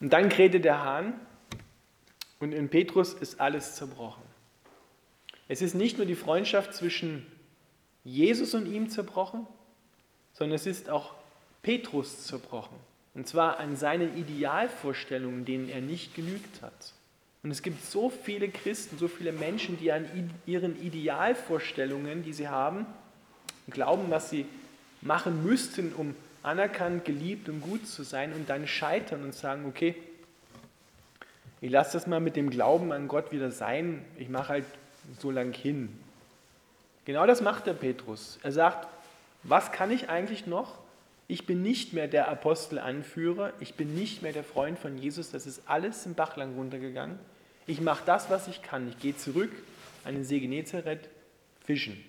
Und 0.00 0.12
dann 0.12 0.28
krähte 0.28 0.60
der 0.60 0.84
Hahn 0.84 1.25
und 2.38 2.52
in 2.52 2.68
Petrus 2.68 3.14
ist 3.14 3.40
alles 3.40 3.74
zerbrochen. 3.74 4.22
Es 5.48 5.62
ist 5.62 5.74
nicht 5.74 5.96
nur 5.96 6.06
die 6.06 6.14
Freundschaft 6.14 6.74
zwischen 6.74 7.26
Jesus 8.04 8.54
und 8.54 8.66
ihm 8.66 8.88
zerbrochen, 8.88 9.46
sondern 10.32 10.56
es 10.56 10.66
ist 10.66 10.88
auch 10.90 11.14
Petrus 11.62 12.24
zerbrochen. 12.26 12.76
Und 13.14 13.26
zwar 13.26 13.58
an 13.58 13.76
seinen 13.76 14.16
Idealvorstellungen, 14.16 15.44
denen 15.44 15.68
er 15.68 15.80
nicht 15.80 16.14
genügt 16.14 16.62
hat. 16.62 16.92
Und 17.42 17.50
es 17.50 17.62
gibt 17.62 17.84
so 17.84 18.10
viele 18.10 18.48
Christen, 18.48 18.98
so 18.98 19.08
viele 19.08 19.32
Menschen, 19.32 19.78
die 19.78 19.90
an 19.92 20.06
ihren 20.46 20.80
Idealvorstellungen, 20.82 22.22
die 22.24 22.32
sie 22.32 22.48
haben, 22.48 22.86
glauben, 23.70 24.10
was 24.10 24.30
sie 24.30 24.46
machen 25.00 25.44
müssten, 25.44 25.92
um 25.92 26.14
anerkannt, 26.42 27.04
geliebt 27.04 27.48
und 27.48 27.60
gut 27.60 27.86
zu 27.86 28.02
sein 28.02 28.32
und 28.32 28.48
dann 28.48 28.66
scheitern 28.66 29.22
und 29.24 29.34
sagen, 29.34 29.64
okay, 29.66 29.94
ich 31.60 31.70
lasse 31.70 31.94
das 31.94 32.06
mal 32.06 32.20
mit 32.20 32.36
dem 32.36 32.50
Glauben 32.50 32.92
an 32.92 33.08
Gott 33.08 33.32
wieder 33.32 33.50
sein, 33.50 34.04
ich 34.16 34.28
mache 34.28 34.48
halt 34.48 34.64
so 35.18 35.30
lang 35.30 35.52
hin. 35.52 35.98
Genau 37.04 37.26
das 37.26 37.40
macht 37.40 37.66
der 37.66 37.72
Petrus. 37.72 38.38
Er 38.42 38.52
sagt, 38.52 38.88
was 39.42 39.72
kann 39.72 39.90
ich 39.90 40.08
eigentlich 40.08 40.46
noch? 40.46 40.78
Ich 41.28 41.46
bin 41.46 41.62
nicht 41.62 41.92
mehr 41.92 42.08
der 42.08 42.28
Apostelanführer, 42.28 43.52
ich 43.60 43.74
bin 43.74 43.94
nicht 43.94 44.22
mehr 44.22 44.32
der 44.32 44.44
Freund 44.44 44.78
von 44.78 44.98
Jesus, 44.98 45.30
das 45.30 45.46
ist 45.46 45.62
alles 45.66 46.06
im 46.06 46.14
Bachlang 46.14 46.54
runtergegangen. 46.54 47.18
Ich 47.66 47.80
mache 47.80 48.04
das, 48.06 48.30
was 48.30 48.46
ich 48.46 48.62
kann. 48.62 48.88
Ich 48.88 48.98
gehe 48.98 49.16
zurück 49.16 49.50
an 50.04 50.14
den 50.14 50.24
See 50.24 50.38
Genezareth, 50.38 51.08
fischen. 51.64 52.02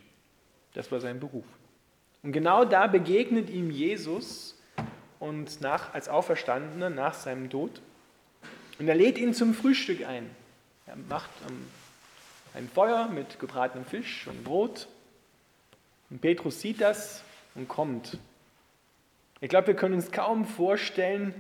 Das 0.74 0.92
war 0.92 1.00
sein 1.00 1.20
Beruf. 1.20 1.46
Und 2.22 2.32
genau 2.32 2.66
da 2.66 2.86
begegnet 2.88 3.50
ihm 3.50 3.72
Jesus 3.72 4.56
und 5.20 5.62
nach, 5.62 5.94
als 5.94 6.10
Auferstandener 6.10 6.90
nach 6.92 7.16
seinem 7.16 7.50
Tod 7.50 7.82
und 8.80 8.88
er 8.88 8.96
lädt 8.96 9.18
ihn 9.18 9.34
zum 9.34 9.54
Frühstück 9.54 10.06
ein. 10.06 10.30
Er 10.86 10.96
macht 10.96 11.30
ein 12.54 12.70
Feuer 12.70 13.08
mit 13.08 13.40
gebratenem 13.40 13.86
Fisch 13.86 14.28
und 14.28 14.44
Brot. 14.44 14.88
Und 16.10 16.22
Petrus 16.22 16.62
sieht 16.62 16.82
das 16.82 17.24
und 17.56 17.68
kommt. 17.68 18.18
Ich 19.42 19.50
glaube, 19.50 19.68
wir 19.68 19.76
können 19.76 19.96
uns 19.96 20.12
kaum 20.12 20.46
vorstellen, 20.46 21.34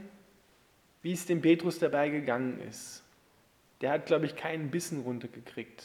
wie 1.01 1.13
es 1.13 1.25
dem 1.25 1.41
Petrus 1.41 1.79
dabei 1.79 2.09
gegangen 2.09 2.61
ist. 2.67 3.01
Der 3.81 3.91
hat, 3.91 4.05
glaube 4.07 4.25
ich, 4.25 4.35
keinen 4.35 4.69
Bissen 4.69 5.01
runtergekriegt. 5.01 5.83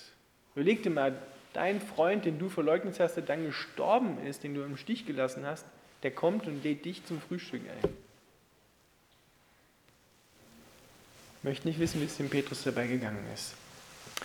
Überleg 0.54 0.82
dir 0.82 0.90
mal, 0.90 1.16
dein 1.52 1.80
Freund, 1.80 2.24
den 2.24 2.38
du 2.38 2.48
verleugnet 2.48 2.98
hast, 2.98 3.14
der 3.14 3.22
dann 3.22 3.44
gestorben 3.44 4.18
ist, 4.26 4.42
den 4.42 4.54
du 4.54 4.62
im 4.62 4.76
Stich 4.76 5.06
gelassen 5.06 5.46
hast, 5.46 5.64
der 6.02 6.10
kommt 6.10 6.46
und 6.46 6.64
lädt 6.64 6.84
dich 6.84 7.04
zum 7.04 7.20
Frühstück 7.20 7.62
ein. 7.62 7.90
Ich 11.31 11.31
möchte 11.42 11.66
nicht 11.66 11.78
wissen, 11.78 12.00
wie 12.00 12.06
es 12.06 12.16
dem 12.16 12.30
Petrus 12.30 12.62
dabei 12.62 12.86
gegangen 12.86 13.24
ist. 13.34 13.54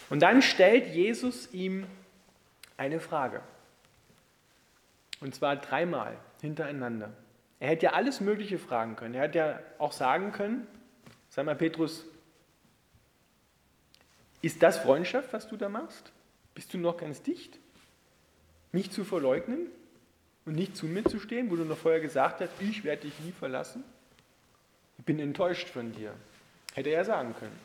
Und 0.09 0.21
dann 0.21 0.41
stellt 0.41 0.93
Jesus 0.93 1.51
ihm 1.53 1.85
eine 2.77 2.99
Frage. 2.99 3.41
Und 5.19 5.33
zwar 5.33 5.55
dreimal 5.55 6.17
hintereinander. 6.41 7.11
Er 7.59 7.69
hätte 7.69 7.85
ja 7.87 7.93
alles 7.93 8.21
Mögliche 8.21 8.59
fragen 8.59 8.95
können. 8.95 9.15
Er 9.15 9.23
hätte 9.23 9.37
ja 9.39 9.59
auch 9.79 9.91
sagen 9.91 10.31
können, 10.31 10.67
sag 11.29 11.45
mal 11.45 11.55
Petrus, 11.55 12.05
ist 14.41 14.61
das 14.61 14.77
Freundschaft, 14.77 15.33
was 15.33 15.47
du 15.47 15.57
da 15.57 15.69
machst? 15.69 16.11
Bist 16.53 16.73
du 16.73 16.77
noch 16.77 16.97
ganz 16.97 17.23
dicht? 17.23 17.57
Mich 18.71 18.91
zu 18.91 19.03
verleugnen 19.03 19.67
und 20.45 20.53
nicht 20.53 20.77
zu 20.77 20.85
mir 20.85 21.03
zu 21.03 21.19
stehen, 21.19 21.49
wo 21.49 21.55
du 21.55 21.65
noch 21.65 21.77
vorher 21.77 21.99
gesagt 21.99 22.41
hast, 22.41 22.51
ich 22.59 22.83
werde 22.83 23.03
dich 23.03 23.19
nie 23.21 23.31
verlassen? 23.31 23.83
Ich 24.99 25.05
bin 25.05 25.19
enttäuscht 25.19 25.67
von 25.69 25.91
dir. 25.93 26.13
Hätte 26.77 26.91
er 26.91 27.05
sagen 27.05 27.33
können. 27.39 27.59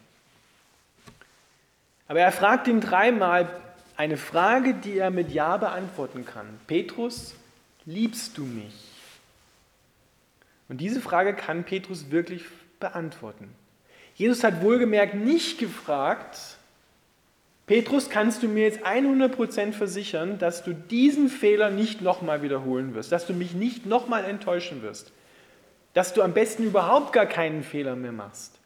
Aber 2.08 2.20
er 2.20 2.32
fragt 2.32 2.66
ihn 2.66 2.80
dreimal 2.80 3.46
eine 3.94 4.16
Frage, 4.16 4.72
die 4.72 4.96
er 4.96 5.10
mit 5.10 5.30
Ja 5.30 5.58
beantworten 5.58 6.24
kann. 6.24 6.46
Petrus, 6.66 7.34
liebst 7.84 8.38
du 8.38 8.44
mich? 8.44 8.72
Und 10.70 10.78
diese 10.78 11.02
Frage 11.02 11.34
kann 11.34 11.64
Petrus 11.64 12.10
wirklich 12.10 12.44
beantworten. 12.80 13.54
Jesus 14.14 14.42
hat 14.44 14.62
wohlgemerkt 14.62 15.12
nicht 15.12 15.58
gefragt, 15.58 16.38
Petrus, 17.66 18.08
kannst 18.08 18.42
du 18.42 18.48
mir 18.48 18.62
jetzt 18.62 18.82
100% 18.82 19.72
versichern, 19.72 20.38
dass 20.38 20.64
du 20.64 20.72
diesen 20.72 21.28
Fehler 21.28 21.68
nicht 21.68 22.00
nochmal 22.00 22.40
wiederholen 22.40 22.94
wirst, 22.94 23.12
dass 23.12 23.26
du 23.26 23.34
mich 23.34 23.52
nicht 23.52 23.84
nochmal 23.84 24.24
enttäuschen 24.24 24.80
wirst, 24.80 25.12
dass 25.92 26.14
du 26.14 26.22
am 26.22 26.32
besten 26.32 26.64
überhaupt 26.64 27.12
gar 27.12 27.26
keinen 27.26 27.62
Fehler 27.62 27.94
mehr 27.94 28.12
machst. 28.12 28.58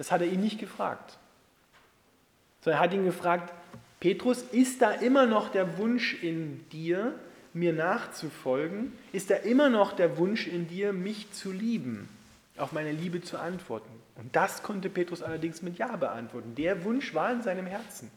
Das 0.00 0.10
hat 0.10 0.22
er 0.22 0.26
ihn 0.26 0.40
nicht 0.40 0.58
gefragt. 0.58 1.18
Sondern 2.62 2.80
er 2.80 2.84
hat 2.84 2.94
ihn 2.94 3.04
gefragt, 3.04 3.52
Petrus, 4.00 4.40
ist 4.50 4.80
da 4.80 4.90
immer 4.90 5.26
noch 5.26 5.50
der 5.50 5.76
Wunsch 5.76 6.22
in 6.22 6.66
dir, 6.70 7.14
mir 7.52 7.74
nachzufolgen? 7.74 8.92
Ist 9.12 9.30
da 9.30 9.34
immer 9.34 9.68
noch 9.68 9.92
der 9.92 10.16
Wunsch 10.16 10.46
in 10.46 10.66
dir, 10.68 10.92
mich 10.94 11.30
zu 11.32 11.52
lieben? 11.52 12.08
auf 12.60 12.72
meine 12.72 12.92
Liebe 12.92 13.20
zu 13.20 13.38
antworten. 13.38 13.90
Und 14.16 14.34
das 14.36 14.62
konnte 14.62 14.90
Petrus 14.90 15.22
allerdings 15.22 15.62
mit 15.62 15.78
Ja 15.78 15.96
beantworten. 15.96 16.54
Der 16.54 16.84
Wunsch 16.84 17.14
war 17.14 17.32
in 17.32 17.42
seinem 17.42 17.66
Herzen. 17.66 18.10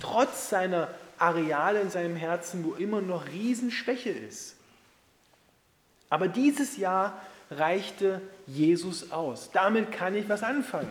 Trotz 0.00 0.50
seiner 0.50 0.88
Areale 1.18 1.80
in 1.80 1.90
seinem 1.90 2.16
Herzen, 2.16 2.64
wo 2.64 2.74
immer 2.74 3.00
noch 3.00 3.26
Riesenschwäche 3.28 4.10
ist. 4.10 4.56
Aber 6.10 6.28
dieses 6.28 6.76
Ja 6.76 7.18
reichte 7.50 8.20
Jesus 8.46 9.12
aus. 9.12 9.50
Damit 9.52 9.92
kann 9.92 10.14
ich 10.14 10.28
was 10.28 10.42
anfangen. 10.42 10.90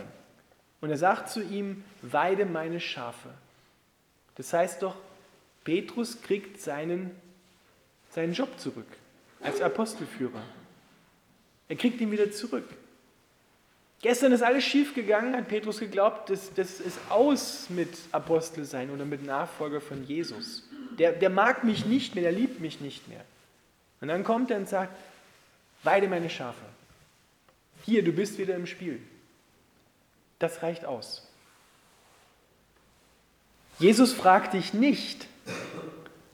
Und 0.80 0.90
er 0.90 0.98
sagt 0.98 1.30
zu 1.30 1.42
ihm, 1.42 1.84
weide 2.02 2.44
meine 2.46 2.80
Schafe. 2.80 3.30
Das 4.36 4.52
heißt 4.52 4.82
doch, 4.82 4.96
Petrus 5.64 6.20
kriegt 6.22 6.60
seinen, 6.60 7.10
seinen 8.10 8.32
Job 8.32 8.58
zurück 8.58 8.86
als 9.40 9.60
Apostelführer. 9.60 10.42
Er 11.68 11.76
kriegt 11.76 12.00
ihn 12.00 12.12
wieder 12.12 12.30
zurück. 12.30 12.68
Gestern 14.02 14.32
ist 14.32 14.42
alles 14.42 14.64
schief 14.64 14.94
gegangen, 14.94 15.34
hat 15.34 15.48
Petrus 15.48 15.80
geglaubt, 15.80 16.30
das, 16.30 16.52
das 16.54 16.80
ist 16.80 16.98
aus 17.08 17.70
mit 17.70 17.88
Apostel 18.12 18.64
sein 18.64 18.90
oder 18.90 19.04
mit 19.04 19.24
Nachfolger 19.24 19.80
von 19.80 20.04
Jesus. 20.04 20.68
Der, 20.98 21.12
der 21.12 21.30
mag 21.30 21.64
mich 21.64 21.86
nicht 21.86 22.14
mehr, 22.14 22.24
der 22.24 22.32
liebt 22.32 22.60
mich 22.60 22.80
nicht 22.80 23.08
mehr. 23.08 23.24
Und 24.00 24.08
dann 24.08 24.22
kommt 24.22 24.50
er 24.50 24.58
und 24.58 24.68
sagt, 24.68 24.96
weide 25.82 26.08
meine 26.08 26.30
Schafe. 26.30 26.64
Hier, 27.84 28.04
du 28.04 28.12
bist 28.12 28.38
wieder 28.38 28.54
im 28.54 28.66
Spiel. 28.66 29.00
Das 30.38 30.62
reicht 30.62 30.84
aus. 30.84 31.26
Jesus 33.78 34.12
fragt 34.12 34.54
dich 34.54 34.74
nicht, 34.74 35.26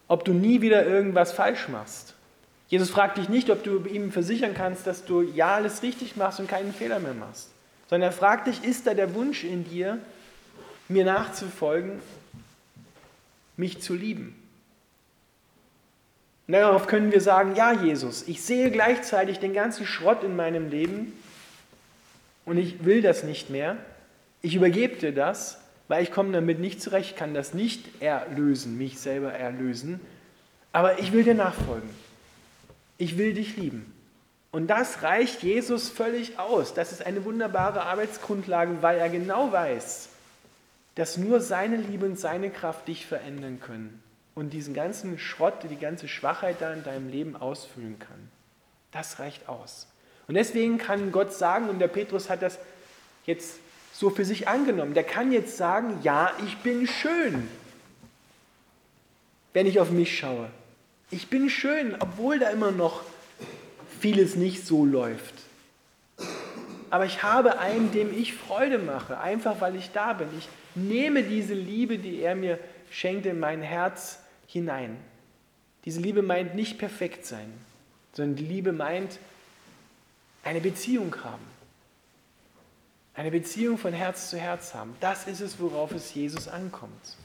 ob 0.08 0.24
du 0.24 0.32
nie 0.32 0.60
wieder 0.60 0.86
irgendwas 0.86 1.32
falsch 1.32 1.68
machst. 1.68 2.14
Jesus 2.68 2.90
fragt 2.90 3.18
dich 3.18 3.28
nicht, 3.28 3.50
ob 3.50 3.64
du 3.64 3.84
ihm 3.84 4.12
versichern 4.12 4.54
kannst, 4.54 4.86
dass 4.86 5.04
du 5.04 5.22
ja 5.22 5.56
alles 5.56 5.82
richtig 5.82 6.16
machst 6.16 6.40
und 6.40 6.48
keinen 6.48 6.72
Fehler 6.72 7.00
mehr 7.00 7.14
machst. 7.14 7.50
Sondern 7.88 8.10
er 8.10 8.16
fragt 8.16 8.46
dich, 8.46 8.64
ist 8.64 8.86
da 8.86 8.94
der 8.94 9.14
Wunsch 9.14 9.44
in 9.44 9.68
dir, 9.68 9.98
mir 10.88 11.04
nachzufolgen, 11.04 12.00
mich 13.56 13.82
zu 13.82 13.94
lieben? 13.94 14.34
Und 16.46 16.54
darauf 16.54 16.86
können 16.86 17.12
wir 17.12 17.20
sagen, 17.20 17.54
ja 17.56 17.72
Jesus, 17.72 18.26
ich 18.26 18.42
sehe 18.42 18.70
gleichzeitig 18.70 19.38
den 19.38 19.52
ganzen 19.52 19.86
Schrott 19.86 20.24
in 20.24 20.34
meinem 20.34 20.70
Leben 20.70 21.12
und 22.44 22.56
ich 22.56 22.84
will 22.84 23.02
das 23.02 23.22
nicht 23.22 23.50
mehr. 23.50 23.76
Ich 24.42 24.54
übergebe 24.54 24.96
dir 24.96 25.12
das, 25.12 25.58
weil 25.88 26.02
ich 26.02 26.12
komme 26.12 26.32
damit 26.32 26.58
nicht 26.58 26.82
zurecht, 26.82 27.16
kann 27.16 27.32
das 27.32 27.54
nicht 27.54 28.02
erlösen, 28.02 28.76
mich 28.76 28.98
selber 28.98 29.32
erlösen, 29.32 30.00
aber 30.72 30.98
ich 30.98 31.12
will 31.12 31.24
dir 31.24 31.34
nachfolgen 31.34 31.88
ich 33.02 33.18
will 33.18 33.34
dich 33.34 33.56
lieben. 33.56 33.92
Und 34.52 34.68
das 34.68 35.02
reicht 35.02 35.42
Jesus 35.42 35.88
völlig 35.88 36.38
aus. 36.38 36.72
Das 36.72 36.92
ist 36.92 37.04
eine 37.04 37.24
wunderbare 37.24 37.82
Arbeitsgrundlage, 37.82 38.80
weil 38.80 38.98
er 38.98 39.08
genau 39.08 39.50
weiß, 39.50 40.08
dass 40.94 41.16
nur 41.16 41.40
seine 41.40 41.78
Liebe 41.78 42.06
und 42.06 42.18
seine 42.18 42.50
Kraft 42.50 42.86
dich 42.86 43.06
verändern 43.06 43.58
können 43.60 44.00
und 44.36 44.52
diesen 44.52 44.72
ganzen 44.72 45.18
Schrott, 45.18 45.54
die 45.68 45.76
ganze 45.76 46.06
Schwachheit 46.06 46.56
da 46.60 46.72
in 46.72 46.84
deinem 46.84 47.10
Leben 47.10 47.34
ausfüllen 47.34 47.98
kann. 47.98 48.28
Das 48.92 49.18
reicht 49.18 49.48
aus. 49.48 49.88
Und 50.28 50.36
deswegen 50.36 50.78
kann 50.78 51.10
Gott 51.10 51.32
sagen, 51.32 51.68
und 51.68 51.80
der 51.80 51.88
Petrus 51.88 52.30
hat 52.30 52.42
das 52.42 52.58
jetzt 53.26 53.58
so 53.92 54.10
für 54.10 54.24
sich 54.24 54.48
angenommen, 54.48 54.94
der 54.94 55.04
kann 55.04 55.32
jetzt 55.32 55.56
sagen, 55.56 55.98
ja, 56.02 56.32
ich 56.46 56.56
bin 56.58 56.86
schön, 56.86 57.48
wenn 59.52 59.66
ich 59.66 59.80
auf 59.80 59.90
mich 59.90 60.16
schaue. 60.18 60.48
Ich 61.10 61.28
bin 61.28 61.50
schön, 61.50 61.94
obwohl 61.98 62.38
da 62.38 62.48
immer 62.48 62.70
noch 62.70 63.02
vieles 64.00 64.34
nicht 64.34 64.66
so 64.66 64.84
läuft. 64.84 65.34
Aber 66.90 67.06
ich 67.06 67.22
habe 67.22 67.58
einen, 67.58 67.92
dem 67.92 68.12
ich 68.18 68.34
Freude 68.34 68.78
mache, 68.78 69.18
einfach 69.18 69.60
weil 69.60 69.76
ich 69.76 69.90
da 69.92 70.14
bin. 70.14 70.28
Ich 70.38 70.48
nehme 70.74 71.22
diese 71.22 71.54
Liebe, 71.54 71.98
die 71.98 72.20
er 72.20 72.34
mir 72.34 72.58
schenkt, 72.90 73.26
in 73.26 73.38
mein 73.38 73.62
Herz 73.62 74.18
hinein. 74.46 74.96
Diese 75.84 76.00
Liebe 76.00 76.22
meint 76.22 76.54
nicht 76.54 76.78
perfekt 76.78 77.26
sein, 77.26 77.52
sondern 78.12 78.36
die 78.36 78.44
Liebe 78.44 78.72
meint 78.72 79.18
eine 80.44 80.60
Beziehung 80.60 81.14
haben. 81.24 81.51
Eine 83.14 83.30
Beziehung 83.30 83.78
von 83.78 83.92
Herz 83.92 84.30
zu 84.30 84.38
Herz 84.38 84.74
haben. 84.74 84.96
Das 85.00 85.26
ist 85.26 85.40
es, 85.40 85.60
worauf 85.60 85.92
es 85.92 86.14
Jesus 86.14 86.48
ankommt. 86.48 87.16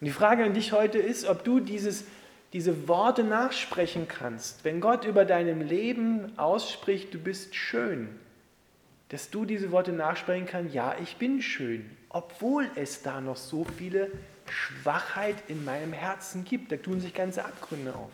Und 0.00 0.06
die 0.06 0.10
Frage 0.10 0.44
an 0.44 0.54
dich 0.54 0.72
heute 0.72 0.98
ist, 0.98 1.26
ob 1.26 1.44
du 1.44 1.60
dieses 1.60 2.04
diese 2.52 2.86
Worte 2.86 3.24
nachsprechen 3.24 4.08
kannst, 4.08 4.64
wenn 4.64 4.80
Gott 4.80 5.04
über 5.04 5.24
deinem 5.24 5.62
Leben 5.62 6.38
ausspricht, 6.38 7.14
du 7.14 7.18
bist 7.18 7.54
schön, 7.54 8.08
dass 9.08 9.30
du 9.30 9.44
diese 9.44 9.72
Worte 9.72 9.92
nachsprechen 9.92 10.46
kannst, 10.46 10.74
ja, 10.74 10.94
ich 11.02 11.16
bin 11.16 11.40
schön, 11.40 11.90
obwohl 12.10 12.70
es 12.74 13.02
da 13.02 13.20
noch 13.20 13.36
so 13.36 13.64
viele 13.64 14.10
Schwachheit 14.50 15.36
in 15.48 15.64
meinem 15.64 15.92
Herzen 15.92 16.44
gibt. 16.44 16.72
Da 16.72 16.76
tun 16.76 17.00
sich 17.00 17.14
ganze 17.14 17.44
Abgründe 17.44 17.94
auf. 17.94 18.10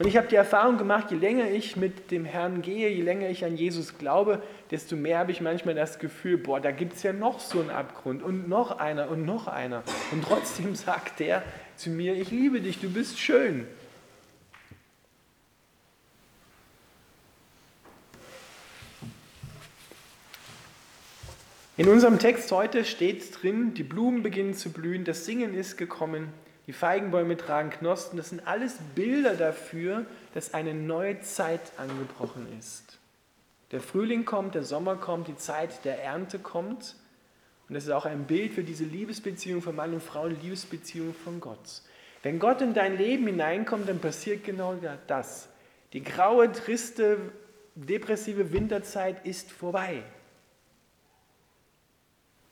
Und 0.00 0.06
ich 0.06 0.16
habe 0.16 0.28
die 0.28 0.36
Erfahrung 0.36 0.78
gemacht, 0.78 1.10
je 1.10 1.18
länger 1.18 1.50
ich 1.50 1.76
mit 1.76 2.10
dem 2.10 2.24
Herrn 2.24 2.62
gehe, 2.62 2.88
je 2.88 3.02
länger 3.02 3.28
ich 3.28 3.44
an 3.44 3.54
Jesus 3.54 3.98
glaube, 3.98 4.42
desto 4.70 4.96
mehr 4.96 5.18
habe 5.18 5.30
ich 5.30 5.42
manchmal 5.42 5.74
das 5.74 5.98
Gefühl, 5.98 6.38
boah, 6.38 6.58
da 6.58 6.70
gibt 6.70 6.94
es 6.94 7.02
ja 7.02 7.12
noch 7.12 7.38
so 7.38 7.60
einen 7.60 7.68
Abgrund 7.68 8.22
und 8.22 8.48
noch 8.48 8.78
einer 8.78 9.10
und 9.10 9.26
noch 9.26 9.46
einer. 9.46 9.82
Und 10.10 10.24
trotzdem 10.24 10.74
sagt 10.74 11.20
der 11.20 11.42
zu 11.76 11.90
mir, 11.90 12.14
ich 12.14 12.30
liebe 12.30 12.62
dich, 12.62 12.80
du 12.80 12.88
bist 12.88 13.18
schön. 13.18 13.66
In 21.76 21.90
unserem 21.90 22.18
Text 22.18 22.50
heute 22.52 22.86
steht 22.86 23.42
drin, 23.42 23.74
die 23.74 23.82
Blumen 23.82 24.22
beginnen 24.22 24.54
zu 24.54 24.72
blühen, 24.72 25.04
das 25.04 25.26
Singen 25.26 25.52
ist 25.52 25.76
gekommen, 25.76 26.32
die 26.66 26.72
Feigenbäume 26.72 27.36
tragen 27.36 27.70
Knospen, 27.70 28.16
das 28.16 28.30
sind 28.30 28.46
alles 28.46 28.78
Bilder 28.94 29.34
dafür, 29.34 30.06
dass 30.34 30.54
eine 30.54 30.74
neue 30.74 31.20
Zeit 31.20 31.60
angebrochen 31.78 32.46
ist. 32.58 32.98
Der 33.72 33.80
Frühling 33.80 34.24
kommt, 34.24 34.54
der 34.54 34.64
Sommer 34.64 34.96
kommt, 34.96 35.28
die 35.28 35.36
Zeit 35.36 35.84
der 35.84 36.02
Ernte 36.02 36.38
kommt. 36.38 36.96
Und 37.68 37.74
das 37.74 37.84
ist 37.84 37.90
auch 37.90 38.04
ein 38.04 38.24
Bild 38.24 38.52
für 38.52 38.64
diese 38.64 38.84
Liebesbeziehung 38.84 39.62
von 39.62 39.76
Mann 39.76 39.94
und 39.94 40.02
Frau, 40.02 40.24
eine 40.24 40.34
Liebesbeziehung 40.34 41.14
von 41.14 41.40
Gott. 41.40 41.82
Wenn 42.22 42.38
Gott 42.38 42.60
in 42.60 42.74
dein 42.74 42.96
Leben 42.96 43.26
hineinkommt, 43.26 43.88
dann 43.88 44.00
passiert 44.00 44.44
genau 44.44 44.76
das. 45.06 45.48
Die 45.92 46.02
graue, 46.02 46.50
triste, 46.52 47.18
depressive 47.74 48.52
Winterzeit 48.52 49.24
ist 49.24 49.50
vorbei. 49.50 50.02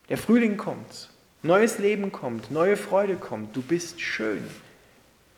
Der 0.09 0.17
Frühling 0.17 0.57
kommt. 0.57 1.11
Neues 1.43 1.79
Leben 1.79 2.11
kommt, 2.11 2.51
neue 2.51 2.77
Freude 2.77 3.17
kommt, 3.17 3.55
du 3.55 3.63
bist 3.63 4.01
schön. 4.01 4.43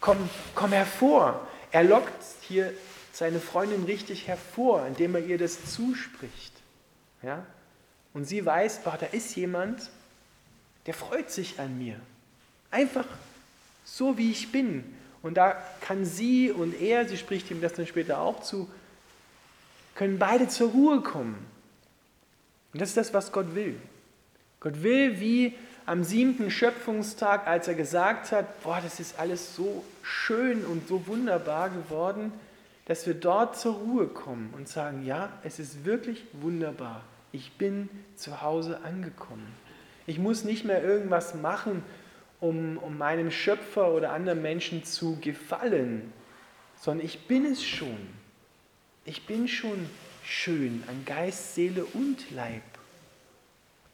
Komm, 0.01 0.17
komm 0.55 0.73
hervor. 0.73 1.47
Er 1.73 1.85
lockt 1.85 2.25
hier 2.41 2.73
seine 3.13 3.39
Freundin 3.39 3.85
richtig 3.85 4.27
hervor, 4.27 4.87
indem 4.87 5.15
er 5.15 5.23
ihr 5.23 5.37
das 5.37 5.73
zuspricht. 5.73 6.53
Ja? 7.23 7.45
Und 8.15 8.25
sie 8.25 8.45
weiß, 8.45 8.83
boah, 8.83 8.97
da 8.99 9.07
ist 9.07 9.37
jemand, 9.37 9.91
der 10.87 10.95
freut 10.95 11.31
sich 11.31 11.61
an 11.61 11.79
mir. 11.79 11.97
Einfach 12.71 13.07
so, 13.85 14.17
wie 14.17 14.31
ich 14.31 14.51
bin. 14.51 14.85
Und 15.23 15.35
da 15.35 15.63
kann 15.83 16.07
sie 16.07 16.51
und 16.51 16.81
er, 16.81 17.07
sie 17.07 17.19
spricht 17.19 17.51
ihm 17.51 17.61
das 17.61 17.75
dann 17.75 17.87
später 17.87 18.21
auch 18.21 18.41
zu, 18.41 18.71
können 19.95 20.19
beide 20.19 20.49
zur 20.49 20.71
Ruhe 20.71 21.03
kommen. 21.03 21.47
Und 22.73 22.81
das 22.81 22.91
ist 22.91 22.97
das, 22.97 23.13
was 23.13 23.33
Gott 23.33 23.55
will. 23.55 23.79
Gott 24.61 24.83
will, 24.83 25.21
wie 25.21 25.55
am 25.91 26.05
siebten 26.05 26.53
Schöpfungstag, 26.53 27.49
als 27.49 27.67
er 27.67 27.75
gesagt 27.75 28.31
hat, 28.31 28.63
boah, 28.63 28.81
das 28.81 29.01
ist 29.01 29.19
alles 29.19 29.57
so 29.57 29.83
schön 30.05 30.65
und 30.65 30.87
so 30.87 31.09
wunderbar 31.09 31.69
geworden, 31.69 32.33
dass 32.85 33.09
wir 33.09 33.15
dort 33.15 33.59
zur 33.59 33.75
Ruhe 33.75 34.07
kommen 34.07 34.55
und 34.57 34.69
sagen, 34.69 35.05
ja, 35.05 35.33
es 35.43 35.59
ist 35.59 35.85
wirklich 35.85 36.23
wunderbar. 36.33 37.03
Ich 37.33 37.59
bin 37.59 37.89
zu 38.15 38.41
Hause 38.41 38.83
angekommen. 38.85 39.53
Ich 40.07 40.21
muss 40.21 40.45
nicht 40.45 40.65
mehr 40.65 40.81
irgendwas 40.81 41.35
machen, 41.35 41.83
um, 42.39 42.79
um 42.79 42.97
meinem 42.97 43.33
Schöpfer 43.33 43.91
oder 43.91 44.13
anderen 44.13 44.43
Menschen 44.43 44.85
zu 44.85 45.19
gefallen, 45.21 46.13
sondern 46.77 47.05
ich 47.05 47.27
bin 47.27 47.45
es 47.45 47.65
schon. 47.65 47.99
Ich 49.05 49.27
bin 49.27 49.49
schon 49.49 49.91
schön 50.23 50.85
an 50.87 51.05
Geist, 51.05 51.57
Seele 51.57 51.85
und 51.85 52.31
Leib. 52.31 52.63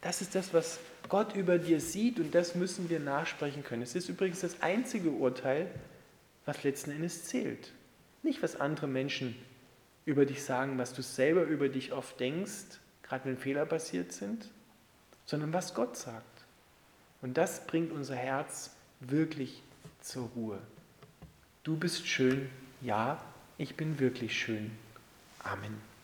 Das 0.06 0.20
ist 0.20 0.36
das, 0.36 0.54
was 0.54 0.78
Gott 1.08 1.34
über 1.34 1.58
dir 1.58 1.80
sieht 1.80 2.20
und 2.20 2.32
das 2.32 2.54
müssen 2.54 2.88
wir 2.88 3.00
nachsprechen 3.00 3.64
können. 3.64 3.82
Es 3.82 3.96
ist 3.96 4.08
übrigens 4.08 4.38
das 4.38 4.62
einzige 4.62 5.10
Urteil, 5.10 5.68
was 6.44 6.62
letzten 6.62 6.92
Endes 6.92 7.24
zählt. 7.24 7.72
Nicht, 8.22 8.40
was 8.40 8.54
andere 8.54 8.86
Menschen 8.86 9.34
über 10.04 10.24
dich 10.24 10.44
sagen, 10.44 10.78
was 10.78 10.92
du 10.92 11.02
selber 11.02 11.42
über 11.42 11.68
dich 11.68 11.92
oft 11.92 12.20
denkst, 12.20 12.78
gerade 13.02 13.24
wenn 13.24 13.36
Fehler 13.36 13.66
passiert 13.66 14.12
sind, 14.12 14.48
sondern 15.24 15.52
was 15.52 15.74
Gott 15.74 15.96
sagt. 15.96 16.44
Und 17.20 17.36
das 17.36 17.66
bringt 17.66 17.90
unser 17.90 18.14
Herz 18.14 18.76
wirklich 19.00 19.60
zur 20.02 20.30
Ruhe. 20.36 20.60
Du 21.64 21.76
bist 21.76 22.06
schön, 22.06 22.48
ja, 22.80 23.20
ich 23.58 23.74
bin 23.74 23.98
wirklich 23.98 24.38
schön. 24.38 24.70
Amen. 25.40 25.95